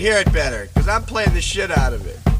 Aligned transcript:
Hear 0.00 0.16
it 0.16 0.32
better, 0.32 0.66
because 0.66 0.88
I'm 0.88 1.02
playing 1.02 1.34
the 1.34 1.40
shit 1.40 1.70
out 1.70 1.92
of 1.92 2.06
it. 2.06 2.31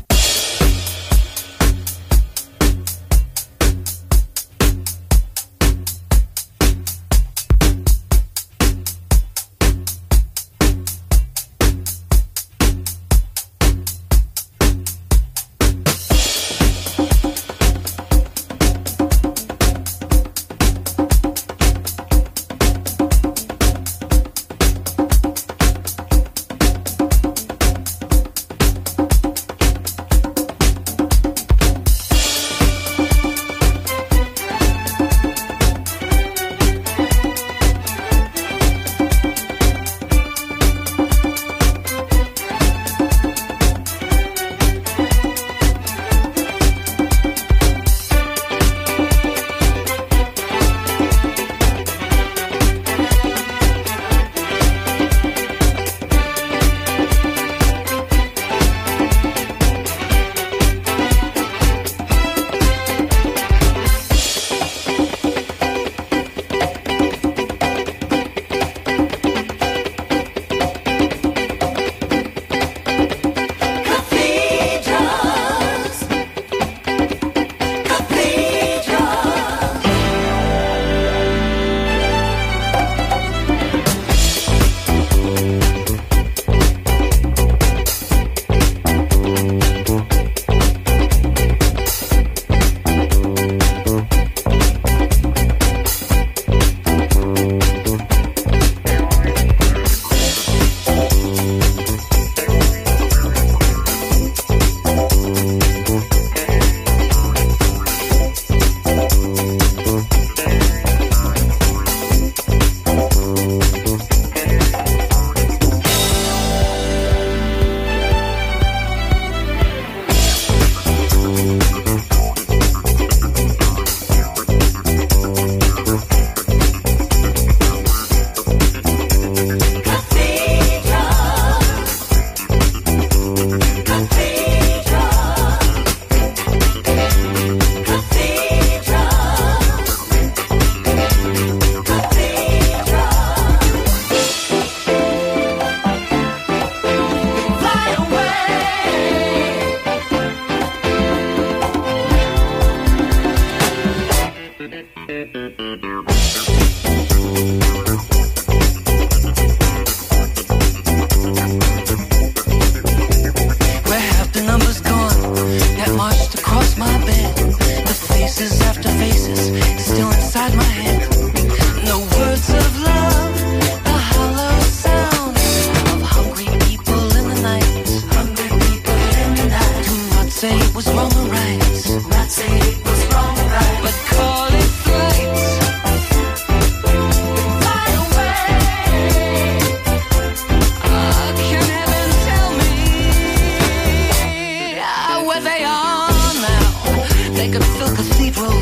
Make 197.43 197.57
a 197.57 197.61
full 197.61 197.97
cathedral 197.97 198.62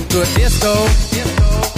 to 0.00 0.20
a 0.20 0.24
disco. 0.34 0.74
disco. 1.10 1.75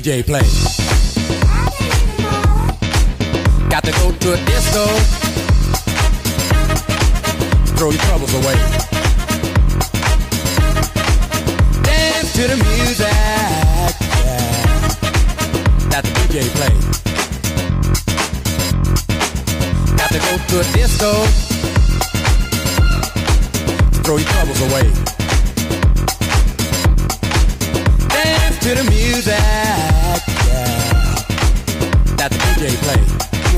DJ 0.00 0.24
play. 0.24 0.49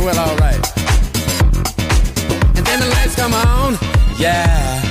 Well, 0.05 0.19
alright. 0.19 0.79
And 2.57 2.67
then 2.67 2.81
the 2.81 2.89
lights 2.89 3.15
come 3.15 3.33
on, 3.35 3.79
yeah, 4.19 4.83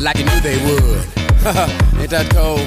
like 0.00 0.18
you 0.18 0.24
knew 0.24 0.40
they 0.40 0.56
would. 0.64 1.04
Ain't 2.00 2.10
that 2.10 2.28
cold? 2.34 2.66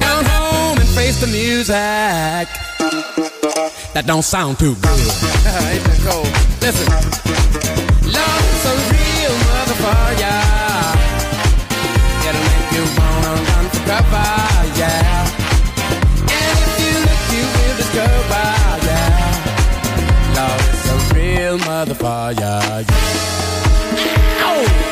Down 0.00 0.24
home 0.24 0.78
and 0.78 0.88
face 0.90 1.20
the 1.20 1.28
music. 1.28 2.48
That 3.94 4.04
don't 4.06 4.24
sound 4.24 4.58
too 4.58 4.74
good. 4.74 4.90
Ain't 5.70 5.84
that 5.84 6.00
cold? 6.02 6.28
Listen, 6.60 6.88
love's 8.10 8.64
a 8.66 8.74
real 8.90 9.34
motherfucker. 9.48 10.18
Yeah. 10.18 10.98
It'll 12.26 12.42
make 12.42 12.68
you 12.74 12.84
wanna 12.98 13.32
run 13.38 13.66
for 13.70 13.82
cover, 13.86 14.32
yeah. 14.80 15.30
And 16.26 16.56
if 16.64 16.74
you 16.82 16.92
look, 17.06 17.22
you 17.32 17.44
will 17.54 17.76
discover, 17.76 18.51
motherfucker, 21.58 22.40
yeah. 22.40 22.84
Ow! 24.44 24.91